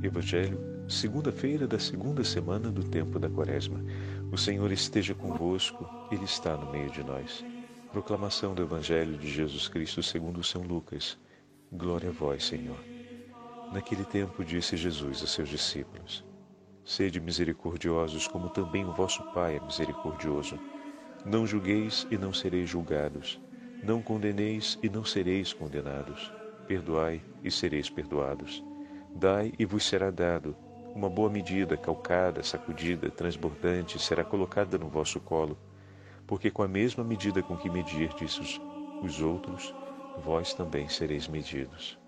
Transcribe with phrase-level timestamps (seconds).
[0.00, 3.84] Evangelho, segunda-feira da segunda semana do tempo da Quaresma.
[4.30, 7.44] O Senhor esteja convosco, Ele está no meio de nós.
[7.90, 11.18] Proclamação do Evangelho de Jesus Cristo segundo São Lucas.
[11.72, 12.78] Glória a vós, Senhor.
[13.72, 16.24] Naquele tempo disse Jesus a seus discípulos:
[16.84, 20.56] Sede misericordiosos, como também o vosso Pai é misericordioso.
[21.26, 23.40] Não julgueis e não sereis julgados.
[23.82, 26.32] Não condeneis e não sereis condenados.
[26.68, 28.62] Perdoai e sereis perdoados.
[29.18, 30.54] Dai e vos será dado.
[30.94, 35.58] Uma boa medida, calcada, sacudida, transbordante, será colocada no vosso colo.
[36.24, 38.60] Porque com a mesma medida com que medirdes os,
[39.02, 39.74] os outros,
[40.22, 41.98] vós também sereis medidos.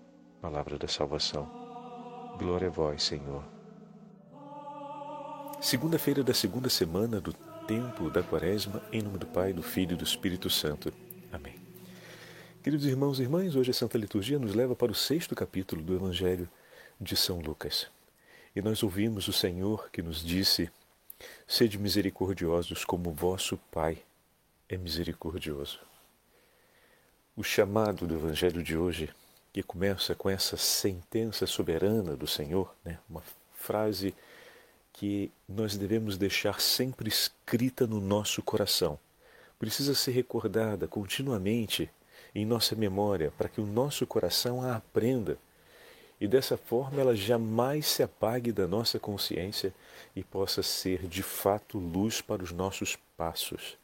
[0.41, 1.51] Palavra da salvação.
[2.39, 3.43] Glória a vós, Senhor.
[5.59, 7.33] Segunda-feira da segunda semana do
[7.67, 10.93] tempo da Quaresma, em nome do Pai, do Filho e do Espírito Santo.
[11.29, 11.55] Amém.
[12.63, 15.93] Queridos irmãos e irmãs, hoje a Santa Liturgia nos leva para o sexto capítulo do
[15.93, 16.47] Evangelho
[17.01, 17.87] de São Lucas.
[18.55, 20.69] E nós ouvimos o Senhor que nos disse:
[21.47, 24.03] Sede misericordiosos como vosso Pai
[24.69, 25.79] é misericordioso.
[27.35, 29.09] O chamado do Evangelho de hoje,
[29.51, 32.99] que começa com essa sentença soberana do Senhor, né?
[33.09, 33.23] uma
[33.55, 34.13] frase
[34.93, 38.99] que nós devemos deixar sempre escrita no nosso coração.
[39.57, 41.89] Precisa ser recordada continuamente
[42.35, 45.37] em nossa memória para que o nosso coração a aprenda
[46.21, 49.73] e dessa forma ela jamais se apague da nossa consciência
[50.15, 53.75] e possa ser de fato luz para os nossos passos.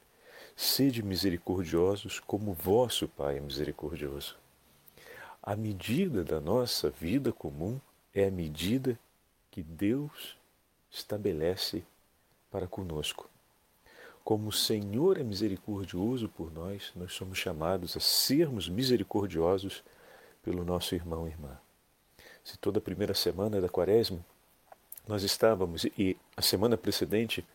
[0.56, 4.36] Sede misericordiosos como vosso Pai é misericordioso.
[5.42, 7.80] A medida da nossa vida comum
[8.14, 9.00] é a medida
[9.50, 10.38] que Deus
[10.92, 11.84] estabelece
[12.52, 13.28] para conosco.
[14.24, 19.84] Como o Senhor é misericordioso por nós, nós somos chamados a sermos misericordiosos
[20.44, 21.58] pelo nosso irmão e irmã
[22.48, 24.26] se toda a primeira semana da quaresma
[25.06, 27.46] nós estávamos, e a semana precedente,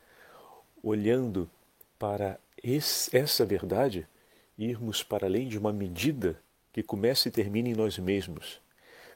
[0.83, 1.51] olhando
[1.99, 4.07] para esse, essa verdade,
[4.59, 6.39] irmos para além de uma medida
[6.75, 8.61] que começa e termina em nós mesmos.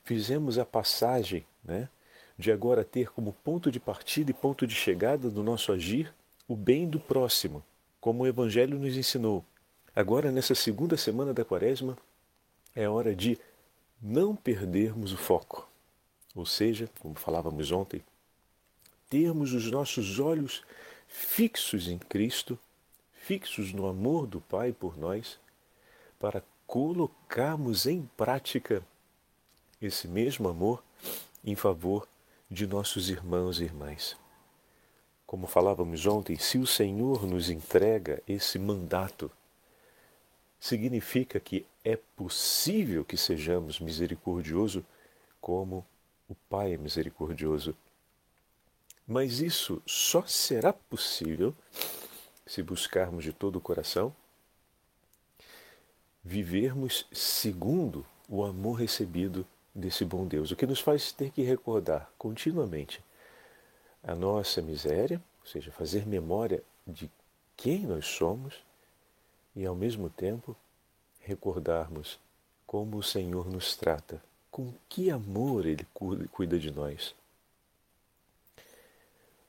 [0.02, 1.90] Fizemos a passagem né,
[2.38, 6.12] de agora ter como ponto de partida e ponto de chegada do nosso agir
[6.48, 7.62] o bem do próximo,
[8.00, 9.44] como o Evangelho nos ensinou.
[9.94, 11.98] Agora, nessa segunda semana da quaresma,
[12.74, 13.38] é hora de
[14.00, 15.68] não perdermos o foco.
[16.34, 18.02] Ou seja, como falávamos ontem,
[19.08, 20.62] termos os nossos olhos
[21.08, 22.58] fixos em Cristo,
[23.12, 25.38] fixos no amor do Pai por nós,
[26.18, 28.82] para colocarmos em prática
[29.80, 30.82] esse mesmo amor
[31.44, 32.08] em favor
[32.50, 34.16] de nossos irmãos e irmãs.
[35.26, 39.30] Como falávamos ontem, se o Senhor nos entrega esse mandato,
[40.66, 44.82] significa que é possível que sejamos misericordiosos
[45.40, 45.86] como
[46.28, 47.74] o Pai é misericordioso.
[49.06, 51.54] Mas isso só será possível
[52.44, 54.14] se buscarmos de todo o coração
[56.24, 62.10] vivermos segundo o amor recebido desse bom Deus, o que nos faz ter que recordar
[62.18, 63.00] continuamente
[64.02, 67.08] a nossa miséria, ou seja, fazer memória de
[67.56, 68.54] quem nós somos
[69.56, 70.54] e, ao mesmo tempo,
[71.20, 72.20] recordarmos
[72.66, 75.86] como o Senhor nos trata com que amor Ele
[76.30, 77.14] cuida de nós.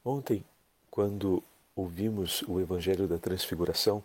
[0.04, 0.44] Ontem,
[0.90, 1.44] quando
[1.76, 4.04] ouvimos o Evangelho da Transfiguração,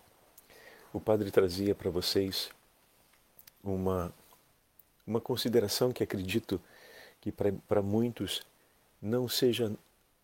[0.93, 2.51] o Padre trazia para vocês
[3.63, 4.13] uma,
[5.07, 6.61] uma consideração que acredito
[7.21, 8.43] que para muitos
[9.01, 9.73] não seja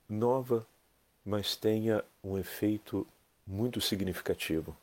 [0.08, 0.66] nova,
[1.24, 3.06] mas tenha um efeito
[3.46, 4.76] muito significativo.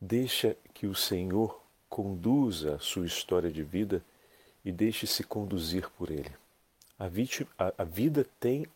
[0.00, 4.02] Deixa que o Senhor conduza a sua história de vida
[4.64, 6.30] e deixe-se conduzir por ele.
[6.98, 8.66] A, vítima, a, a vida tem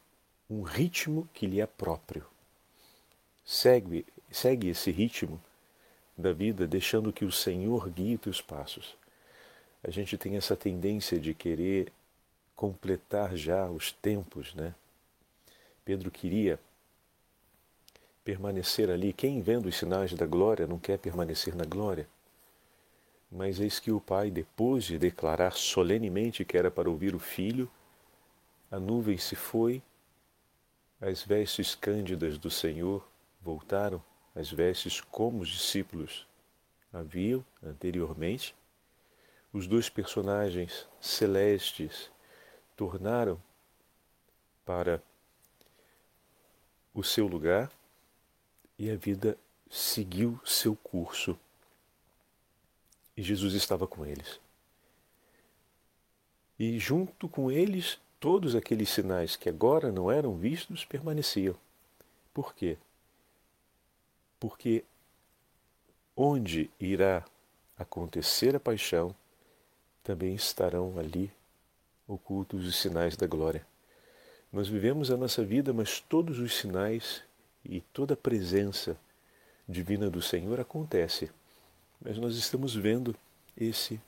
[0.51, 2.27] um ritmo que lhe é próprio.
[3.45, 5.41] Segue, segue esse ritmo
[6.17, 8.97] da vida, deixando que o Senhor guie teus passos.
[9.83, 11.93] A gente tem essa tendência de querer
[12.55, 14.75] completar já os tempos, né?
[15.85, 16.59] Pedro queria
[18.25, 19.13] permanecer ali.
[19.13, 22.09] Quem vendo os sinais da glória não quer permanecer na glória?
[23.31, 27.71] Mas eis que o pai, depois de declarar solenemente que era para ouvir o filho,
[28.71, 29.83] a nuvem se foi,
[31.01, 33.07] as vestes cândidas do Senhor
[33.43, 34.03] voltaram,
[34.35, 36.27] as vestes como os discípulos
[36.93, 38.55] haviam anteriormente.
[39.53, 42.11] Os dois personagens celestes
[42.77, 43.41] tornaram
[44.65, 45.03] para
[46.95, 47.71] o seu lugar
[48.79, 49.37] e a vida
[49.71, 51.39] seguiu seu curso
[53.17, 54.41] e Jesus estava com eles.
[56.59, 61.55] E junto com eles, todos aqueles sinais que agora não eram vistos permaneciam.
[62.33, 62.77] Por quê?
[64.39, 64.85] Porque
[66.17, 67.25] onde irá
[67.77, 69.15] acontecer a paixão,
[70.03, 71.31] também estarão ali
[72.07, 73.67] ocultos os sinais da glória.
[74.53, 77.23] Nós vivemos a nossa vida, mas todos os sinais
[77.65, 78.97] e toda a presença
[79.69, 81.31] divina do Senhor acontece.
[82.01, 83.17] Mas nós estamos vendo
[83.57, 84.01] esse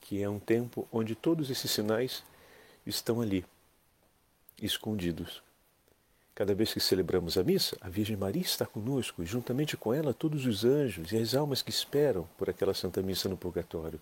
[0.00, 2.22] que é um tempo onde todos esses sinais
[2.86, 3.44] estão ali,
[4.60, 5.42] escondidos.
[6.34, 10.12] Cada vez que celebramos a missa, a Virgem Maria está conosco e juntamente com ela
[10.12, 14.00] todos os anjos e as almas que esperam por aquela Santa Missa no purgatório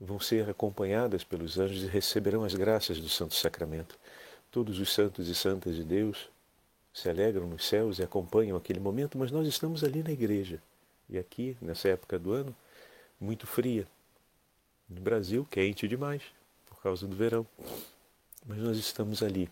[0.00, 3.98] vão ser acompanhadas pelos anjos e receberão as graças do Santo Sacramento.
[4.50, 6.28] Todos os santos e santas de Deus
[6.98, 10.60] se alegram nos céus e acompanham aquele momento, mas nós estamos ali na igreja.
[11.08, 12.54] E aqui, nessa época do ano,
[13.20, 13.86] muito fria.
[14.88, 16.22] No Brasil, quente demais,
[16.66, 17.46] por causa do verão.
[18.44, 19.48] Mas nós estamos ali,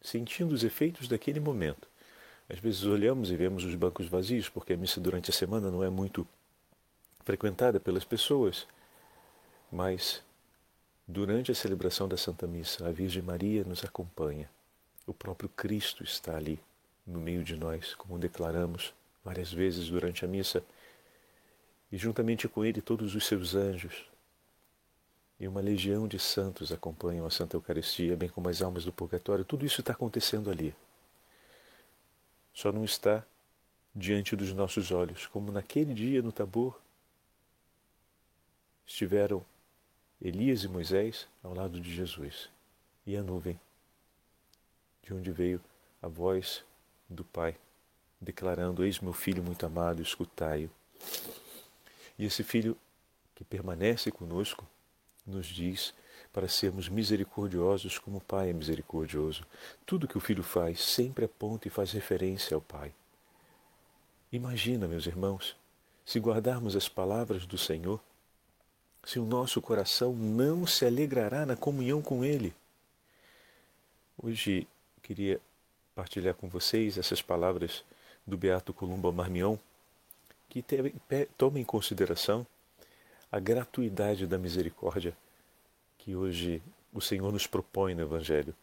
[0.00, 1.86] sentindo os efeitos daquele momento.
[2.48, 5.84] Às vezes olhamos e vemos os bancos vazios, porque a missa durante a semana não
[5.84, 6.26] é muito
[7.24, 8.66] frequentada pelas pessoas.
[9.70, 10.20] Mas,
[11.06, 14.50] durante a celebração da Santa Missa, a Virgem Maria nos acompanha.
[15.06, 16.60] O próprio Cristo está ali,
[17.06, 18.94] no meio de nós, como declaramos
[19.24, 20.62] várias vezes durante a missa,
[21.90, 24.04] e juntamente com ele todos os seus anjos.
[25.38, 29.44] E uma legião de santos acompanham a Santa Eucaristia, bem como as almas do purgatório.
[29.44, 30.74] Tudo isso está acontecendo ali.
[32.54, 33.24] Só não está
[33.94, 36.80] diante dos nossos olhos, como naquele dia no Tabor
[38.86, 39.44] estiveram
[40.20, 42.48] Elias e Moisés ao lado de Jesus
[43.06, 43.58] e a nuvem,
[45.02, 45.60] de onde veio
[46.00, 46.64] a voz
[47.12, 47.56] do Pai,
[48.20, 50.70] declarando: Eis meu filho muito amado, escutai-o.
[52.18, 52.76] E esse filho
[53.34, 54.66] que permanece conosco
[55.26, 55.94] nos diz
[56.32, 59.44] para sermos misericordiosos como o Pai é misericordioso.
[59.84, 62.92] Tudo que o filho faz sempre aponta e faz referência ao Pai.
[64.30, 65.56] Imagina, meus irmãos,
[66.04, 68.00] se guardarmos as palavras do Senhor
[69.04, 72.54] se o nosso coração não se alegrará na comunhão com Ele.
[74.16, 74.66] Hoje
[75.02, 75.40] queria
[75.94, 77.84] partilhar com vocês essas palavras
[78.26, 79.56] do Beato Columba Marmion,
[80.48, 80.64] que
[81.36, 82.46] toma em consideração
[83.30, 85.16] a gratuidade da misericórdia
[85.98, 86.60] que hoje
[86.92, 88.54] o Senhor nos propõe no Evangelho.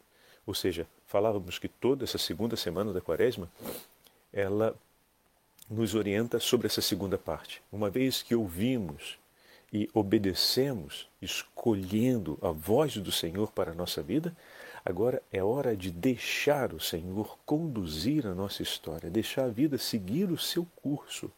[0.46, 3.50] Ou seja, falávamos que toda essa segunda semana da Quaresma,
[4.32, 4.76] ela
[5.68, 7.62] nos orienta sobre essa segunda parte.
[7.72, 9.18] Uma vez que ouvimos
[9.72, 14.36] e obedecemos, escolhendo a voz do Senhor para a nossa vida,
[14.84, 20.30] agora é hora de deixar o Senhor conduzir a nossa história, deixar a vida seguir
[20.30, 21.30] o seu curso.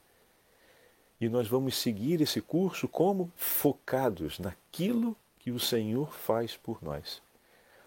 [1.20, 7.22] E nós vamos seguir esse curso como focados naquilo que o Senhor faz por nós.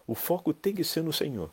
[0.08, 1.52] O foco tem que ser no Senhor.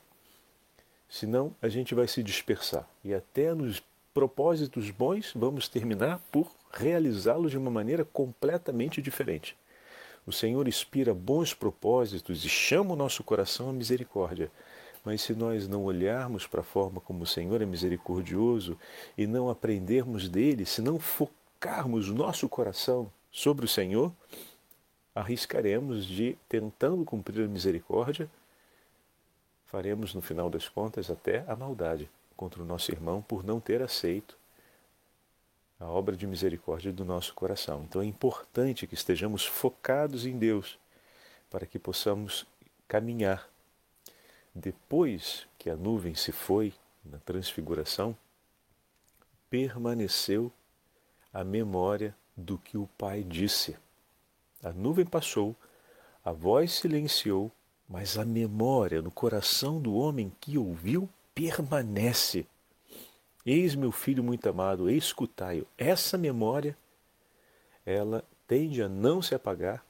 [1.08, 3.82] Senão a gente vai se dispersar e até nos
[4.14, 9.56] propósitos bons vamos terminar por realizá-los de uma maneira completamente diferente.
[10.26, 14.50] O Senhor inspira bons propósitos e chama o nosso coração à misericórdia.
[15.04, 18.78] Mas se nós não olharmos para a forma como o Senhor é misericordioso
[19.19, 24.12] e não aprendermos dele, se não focarmos o nosso coração sobre o Senhor,
[25.12, 28.30] arriscaremos de, tentando cumprir a misericórdia,
[29.67, 33.82] faremos no final das contas até a maldade contra o nosso irmão por não ter
[33.82, 34.36] aceito
[35.82, 37.82] a obra de misericórdia do nosso coração.
[37.82, 40.79] Então é importante que estejamos focados em Deus
[41.51, 42.46] para que possamos
[42.86, 43.48] caminhar.
[44.55, 46.72] Depois que a nuvem se foi
[47.05, 48.17] na transfiguração,
[49.51, 50.53] permaneceu
[51.32, 53.77] a memória do que o Pai disse.
[54.62, 55.56] A nuvem passou,
[56.24, 57.51] a voz silenciou,
[57.89, 62.46] mas a memória no coração do homem que ouviu permanece.
[63.44, 65.67] Eis meu filho muito amado, escutai-o.
[65.77, 66.77] Essa memória,
[67.84, 69.84] ela tende a não se apagar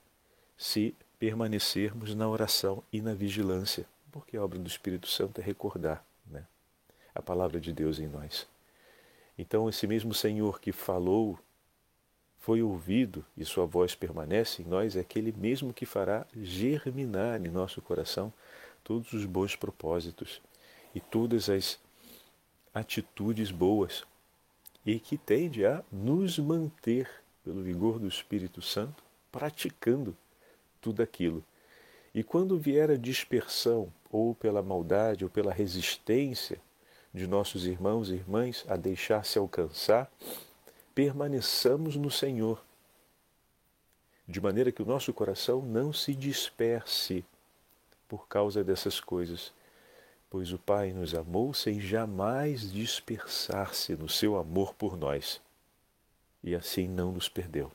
[0.57, 6.05] se permanecermos na oração e na vigilância, porque a obra do Espírito Santo é recordar
[6.27, 6.47] né,
[7.15, 8.47] a palavra de Deus em nós.
[9.37, 11.39] Então, esse mesmo Senhor que falou,
[12.39, 17.49] foi ouvido e sua voz permanece em nós, é aquele mesmo que fará germinar em
[17.49, 18.33] nosso coração
[18.83, 20.41] todos os bons propósitos
[20.93, 21.79] e todas as
[22.75, 24.05] atitudes boas
[24.85, 27.09] e que tende a nos manter,
[27.45, 30.17] pelo vigor do Espírito Santo, praticando
[30.81, 31.45] tudo aquilo.
[32.15, 36.61] E quando vier a dispersão, ou pela maldade, ou pela resistência
[37.15, 40.11] de nossos irmãos e irmãs a deixar-se alcançar,
[40.95, 42.63] permaneçamos no Senhor.
[44.27, 47.25] de maneira que o nosso coração não se disperse
[48.09, 49.53] por causa dessas coisas,
[50.33, 55.43] pois o Pai nos amou sem jamais dispersar-se no seu amor por nós,
[56.43, 57.71] e assim não nos perdeu.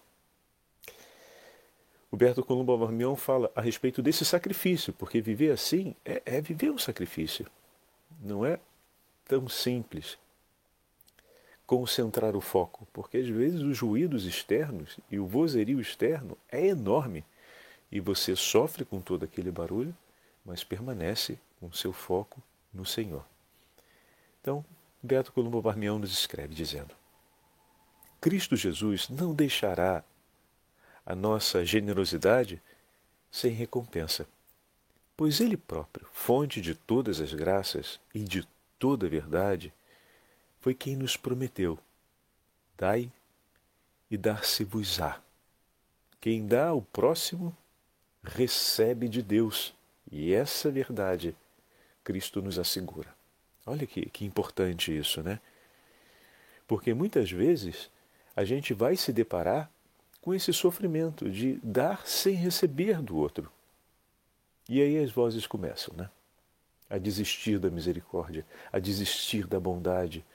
[2.11, 6.79] Humberto Colombo Marmion fala a respeito desse sacrifício, porque viver assim é, é viver um
[6.79, 7.45] sacrifício.
[8.19, 8.59] Não é
[9.25, 10.17] tão simples
[11.63, 17.23] concentrar o foco, porque às vezes os ruídos externos e o vozerio externo é enorme
[17.91, 19.95] e você sofre com todo aquele barulho,
[20.43, 22.41] mas permanece com seu foco
[22.73, 23.25] no Senhor.
[24.41, 24.63] Então,
[25.01, 26.95] Beto Colombo Barmião nos escreve dizendo:
[28.19, 30.03] Cristo Jesus não deixará
[31.05, 32.61] a nossa generosidade
[33.31, 34.27] sem recompensa,
[35.15, 38.47] pois Ele próprio, fonte de todas as graças e de
[38.79, 39.73] toda a verdade,
[40.59, 41.77] foi quem nos prometeu:
[42.77, 43.11] Dai
[44.09, 45.21] e dar-se-vos-á.
[46.19, 47.55] Quem dá ao próximo
[48.23, 49.73] recebe de Deus,
[50.11, 51.35] e essa verdade
[52.07, 53.13] Cristo nos assegura.
[53.65, 55.41] Olha que, que importante isso, né?
[56.65, 57.91] Porque muitas vezes
[58.33, 59.69] a gente vai se deparar
[60.21, 63.51] com esse sofrimento de dar sem receber do outro.
[64.69, 66.09] E aí as vozes começam, né?
[66.89, 70.25] A desistir da misericórdia, a desistir da bondade,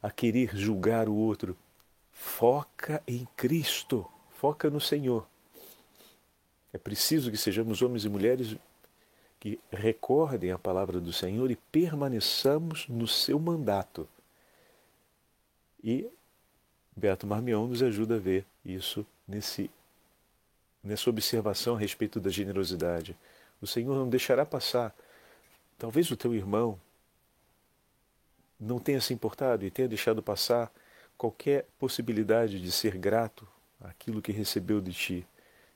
[0.00, 1.58] a querer julgar o outro.
[2.12, 5.26] Foca em Cristo, foca no Senhor.
[6.72, 8.56] É preciso que sejamos homens e mulheres
[9.40, 14.08] que recordem a palavra do Senhor e permaneçamos no seu mandato.
[15.82, 16.10] E
[16.96, 19.70] Beato Marmion nos ajuda a ver isso nesse,
[20.82, 23.16] nessa observação a respeito da generosidade.
[23.62, 24.94] O Senhor não deixará passar.
[25.78, 26.78] Talvez o teu irmão
[28.58, 30.72] não tenha se importado e tenha deixado passar
[31.16, 33.46] qualquer possibilidade de ser grato
[33.80, 35.26] àquilo que recebeu de ti.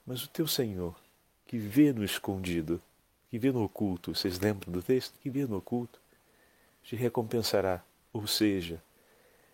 [0.04, 1.00] Mas o teu Senhor,
[1.46, 2.82] que vê no escondido,
[3.32, 5.18] que vê no oculto, vocês lembram do texto?
[5.18, 5.98] Que vê no oculto,
[6.82, 8.78] te recompensará, ou seja,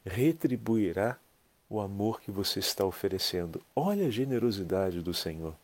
[0.05, 1.17] retribuirá
[1.71, 3.63] o amor que você está oferecendo.
[3.77, 5.55] Olha a generosidade do Senhor.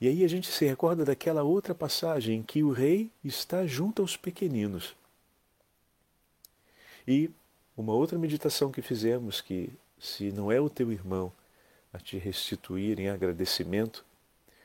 [0.00, 4.02] E aí a gente se recorda daquela outra passagem em que o rei está junto
[4.02, 4.96] aos pequeninos.
[7.06, 7.30] E
[7.76, 11.32] uma outra meditação que fizemos, que se não é o teu irmão
[11.92, 14.04] a te restituir em agradecimento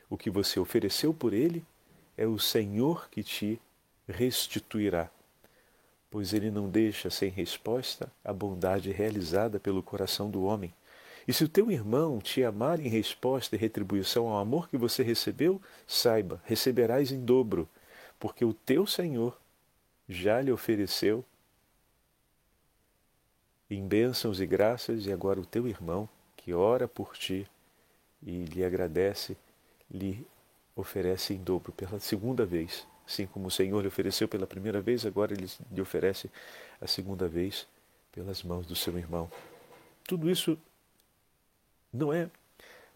[0.09, 1.63] o que você ofereceu por ele,
[2.19, 3.61] é o Senhor que te
[4.05, 5.09] restituirá,
[6.11, 10.73] pois ele não deixa sem resposta a bondade realizada pelo coração do homem.
[11.25, 15.01] E se o teu irmão te amar em resposta e retribuição ao amor que você
[15.01, 17.69] recebeu, saiba, receberás em dobro,
[18.19, 19.39] porque o teu Senhor
[20.05, 21.23] já lhe ofereceu
[23.69, 27.47] em bênçãos e graças, e agora o teu irmão, que ora por ti
[28.21, 29.37] e lhe agradece,
[29.89, 30.27] lhe
[30.79, 32.87] oferece em dobro pela segunda vez.
[33.05, 36.29] Assim como o Senhor lhe ofereceu pela primeira vez, agora ele lhe oferece
[36.79, 37.67] a segunda vez
[38.11, 39.29] pelas mãos do seu irmão.
[40.07, 40.57] Tudo isso
[41.91, 42.29] não é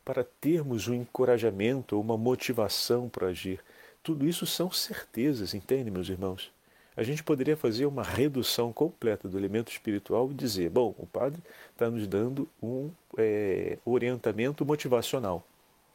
[0.06, 3.60] para termos um encorajamento ou uma motivação para agir.
[4.04, 6.52] Tudo isso são certezas, entende, meus irmãos?
[6.96, 11.42] a gente poderia fazer uma redução completa do elemento espiritual e dizer: bom, o padre
[11.72, 15.46] está nos dando um é, orientamento motivacional.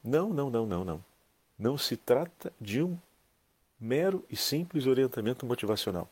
[0.02, 1.04] Não, não, não, não, não.
[1.58, 2.96] Não se trata de um
[3.80, 6.08] mero e simples orientamento motivacional,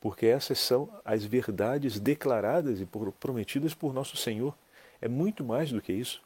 [0.00, 2.88] porque essas são as verdades declaradas e
[3.20, 4.56] prometidas por nosso Senhor.
[5.00, 6.22] É muito mais do que isso.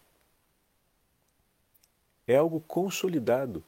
[2.26, 3.62] É algo consolidado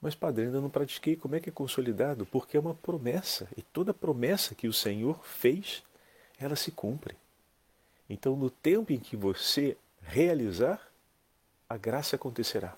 [0.00, 1.14] mas, padre, ainda não pratiquei.
[1.14, 2.24] Como é que é consolidado?
[2.24, 3.46] Porque é uma promessa.
[3.56, 5.82] E toda promessa que o Senhor fez,
[6.38, 7.14] ela se cumpre.
[8.08, 10.80] Então, no tempo em que você realizar,
[11.68, 12.76] a graça acontecerá.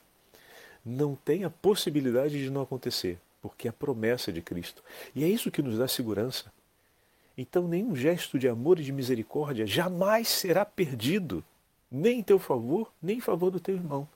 [0.84, 4.82] Não tem a possibilidade de não acontecer, porque é a promessa de Cristo.
[5.14, 6.52] E é isso que nos dá segurança.
[7.36, 11.42] Então, nenhum gesto de amor e de misericórdia jamais será perdido,
[11.90, 14.08] nem em teu favor, nem em favor do teu irmão.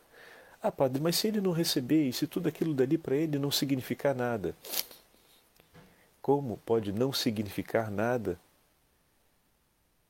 [0.62, 3.50] Ah, padre, mas se ele não receber e se tudo aquilo dali para ele não
[3.50, 4.54] significar nada?
[6.20, 8.38] Como pode não significar nada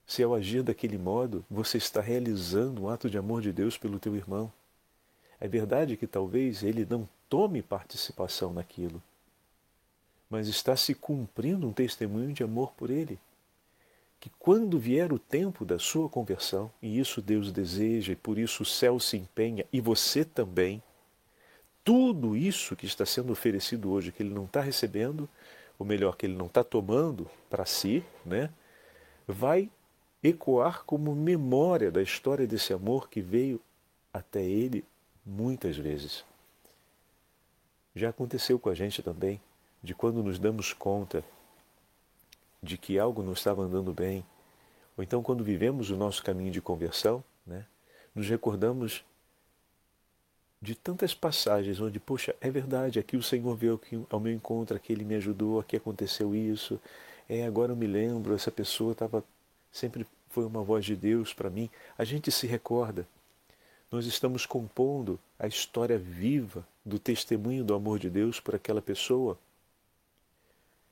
[0.07, 3.99] se ao agir daquele modo você está realizando um ato de amor de Deus pelo
[3.99, 4.51] teu irmão?
[5.40, 9.02] É verdade que talvez ele não tome participação naquilo,
[10.31, 13.19] mas está se cumprindo um testemunho de amor por ele
[14.21, 18.62] que quando vier o tempo da sua conversão, e isso Deus deseja, e por isso
[18.62, 20.83] o céu se empenha, e você também,
[21.85, 25.28] tudo isso que está sendo oferecido hoje, que ele não está recebendo,
[25.78, 28.50] ou melhor, que ele não está tomando para si, né,
[29.26, 29.71] vai
[30.23, 33.61] ecoar como memória da história desse amor que veio
[34.12, 34.85] até ele
[35.26, 36.25] muitas vezes.
[37.95, 39.40] Já aconteceu com a gente também,
[39.83, 41.25] de quando nos damos conta
[42.62, 44.25] de que algo não estava andando bem,
[44.97, 47.66] ou então quando vivemos o nosso caminho de conversão, né,
[48.14, 49.04] nos recordamos
[50.61, 54.92] de tantas passagens onde, poxa, é verdade, aqui o Senhor veio ao meu encontro, aqui
[54.92, 56.80] Ele me ajudou, aqui aconteceu isso,
[57.28, 59.23] é, agora eu me lembro, essa pessoa estava
[59.71, 61.71] sempre foi uma voz de Deus para mim.
[61.97, 63.06] A gente se recorda.
[63.90, 69.38] Nós estamos compondo a história viva do testemunho do amor de Deus por aquela pessoa.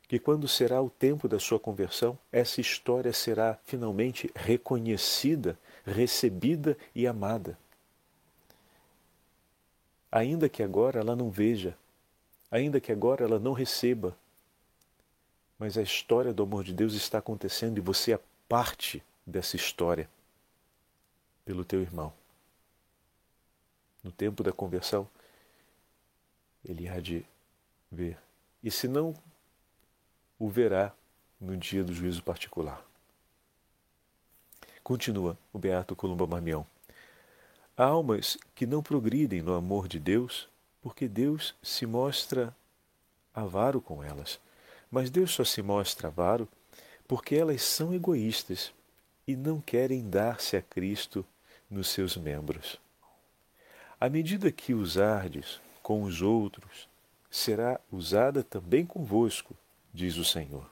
[0.07, 7.07] Que quando será o tempo da sua conversão, essa história será finalmente reconhecida, recebida e
[7.07, 7.59] amada.
[10.13, 11.77] Ainda que agora ela não veja,
[12.49, 14.17] ainda que agora ela não receba,
[15.59, 20.09] mas a história do amor de Deus está acontecendo e você é parte dessa história
[21.45, 22.13] pelo teu irmão.
[24.05, 25.09] No tempo da conversão,
[26.63, 27.25] ele há de
[27.91, 28.19] ver.
[28.63, 29.15] E se não,
[30.39, 30.93] o verá
[31.41, 32.85] no dia do juízo particular.
[34.83, 36.67] Continua o Beato Columba Marmião.
[37.77, 40.49] Há almas que não progridem no amor de Deus
[40.83, 42.55] porque Deus se mostra
[43.35, 44.39] avaro com elas.
[44.91, 46.47] Mas Deus só se mostra avaro
[47.09, 48.73] porque elas são egoístas
[49.27, 51.25] e não querem dar-se a Cristo
[51.71, 52.79] nos seus membros.
[54.05, 56.87] À medida que usardes com os outros,
[57.31, 59.57] será usada também convosco,
[59.95, 60.71] diz o Senhor.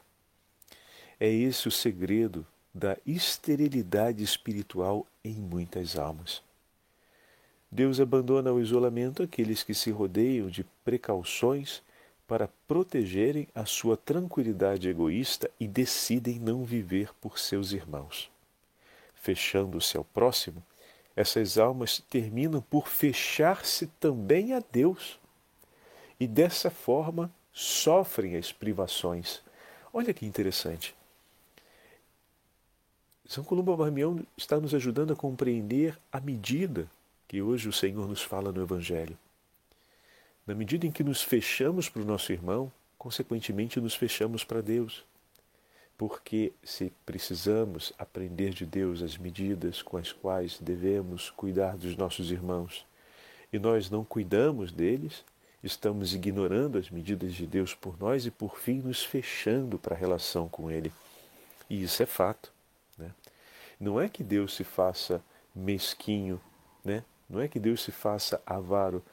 [1.18, 6.42] É esse o segredo da esterilidade espiritual em muitas almas.
[7.70, 11.82] Deus abandona ao isolamento aqueles que se rodeiam de precauções
[12.28, 18.30] para protegerem a sua tranquilidade egoísta e decidem não viver por seus irmãos.
[19.14, 20.62] Fechando-se ao próximo,
[21.14, 25.18] essas almas terminam por fechar-se também a Deus
[26.18, 29.42] e dessa forma sofrem as privações.
[29.92, 30.94] Olha que interessante.
[33.26, 36.90] São Columba Marmião está nos ajudando a compreender a medida
[37.26, 39.18] que hoje o Senhor nos fala no Evangelho.
[40.46, 45.04] Na medida em que nos fechamos para o nosso irmão, consequentemente nos fechamos para Deus.
[46.02, 52.32] Porque se precisamos aprender de Deus as medidas com as quais devemos cuidar dos nossos
[52.32, 52.84] irmãos,
[53.52, 55.24] e nós não cuidamos deles,
[55.62, 59.96] estamos ignorando as medidas de Deus por nós e por fim nos fechando para a
[59.96, 60.92] relação com Ele.
[61.70, 62.52] E isso é fato.
[62.98, 63.12] Né?
[63.78, 65.22] Não é que Deus se faça
[65.54, 66.40] mesquinho,
[66.84, 67.04] né?
[67.30, 69.04] não é que Deus se faça avaro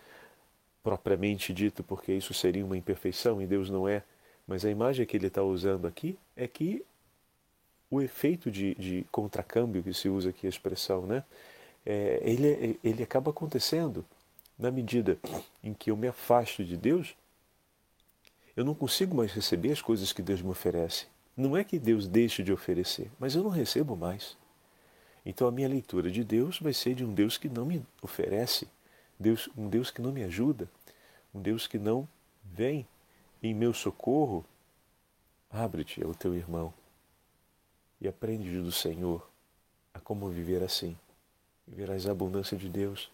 [0.81, 4.01] propriamente dito, porque isso seria uma imperfeição e Deus não é.
[4.49, 6.83] Mas a imagem que ele está usando aqui é que
[7.87, 11.23] o efeito de, de contracâmbio que se usa aqui a expressão, né?
[11.85, 14.03] É, ele, ele acaba acontecendo
[14.57, 15.19] na medida
[15.63, 17.15] em que eu me afasto de Deus,
[18.57, 21.05] eu não consigo mais receber as coisas que Deus me oferece.
[21.37, 24.35] Não é que Deus deixe de oferecer, mas eu não recebo mais.
[25.23, 28.67] Então a minha leitura de Deus vai ser de um Deus que não me oferece
[29.19, 30.67] Deus, um Deus que não me ajuda,
[31.35, 32.07] um Deus que não
[32.43, 32.87] vem
[33.41, 34.45] em meu socorro,
[35.49, 36.73] abre-te ao teu irmão
[38.01, 39.27] e aprende do Senhor
[39.93, 40.97] a como viver assim.
[41.67, 43.11] E verás a abundância de Deus,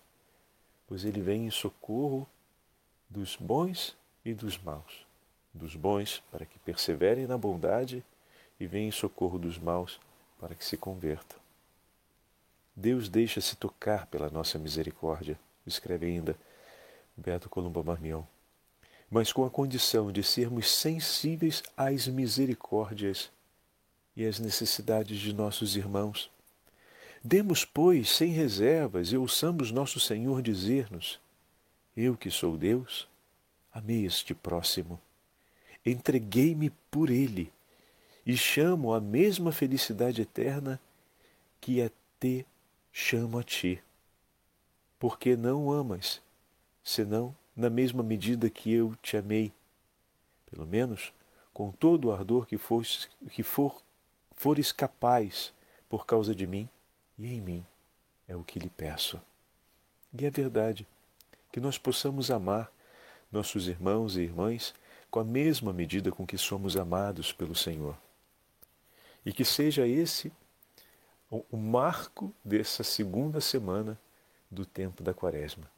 [0.87, 2.27] pois Ele vem em socorro
[3.09, 5.05] dos bons e dos maus.
[5.53, 8.03] Dos bons para que perseverem na bondade
[8.59, 9.99] e vem em socorro dos maus
[10.39, 11.39] para que se convertam.
[12.75, 16.37] Deus deixa-se tocar pela nossa misericórdia escreve ainda
[17.17, 18.27] Beto Columba Marmião,
[19.09, 23.31] mas com a condição de sermos sensíveis às misericórdias
[24.15, 26.29] e às necessidades de nossos irmãos.
[27.23, 31.19] Demos, pois, sem reservas e ouçamos nosso Senhor dizer-nos:
[31.95, 33.07] Eu que sou Deus,
[33.73, 34.99] amei este próximo,
[35.85, 37.51] entreguei-me por ele
[38.25, 40.79] e chamo a mesma felicidade eterna
[41.59, 41.89] que a
[42.19, 42.45] te
[42.91, 43.81] chamo a ti
[45.05, 46.21] porque não amas,
[46.83, 49.53] senão na mesma medida que eu te amei.
[50.49, 51.13] Pelo menos
[51.53, 53.81] com todo o ardor que, fores, que for,
[54.35, 55.53] fores capaz
[55.87, 56.67] por causa de mim
[57.17, 57.65] e em mim,
[58.27, 59.21] é o que lhe peço.
[60.13, 60.85] E é verdade
[61.51, 62.69] que nós possamos amar
[63.31, 64.73] nossos irmãos e irmãs
[65.09, 67.97] com a mesma medida com que somos amados pelo Senhor.
[69.25, 70.31] E que seja esse
[71.29, 73.99] o marco dessa segunda semana
[74.51, 75.74] do tempo da quaresma.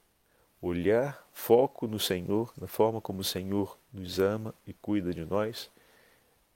[0.67, 5.71] Olhar, foco no Senhor, na forma como o Senhor nos ama e cuida de nós,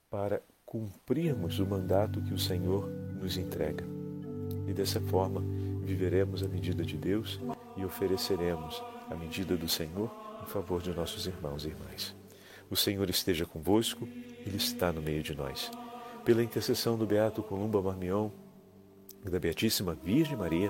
[0.09, 3.85] para cumprirmos o mandato que o Senhor nos entrega.
[4.67, 5.41] E dessa forma,
[5.81, 7.39] viveremos a medida de Deus
[7.77, 12.13] e ofereceremos a medida do Senhor em favor de nossos irmãos e irmãs.
[12.69, 14.05] O Senhor esteja convosco,
[14.45, 15.71] Ele está no meio de nós.
[16.25, 18.29] Pela intercessão do Beato Columba Marmion
[19.25, 20.69] e da Beatíssima Virgem Maria,